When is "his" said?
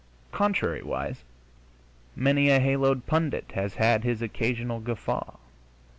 4.03-4.23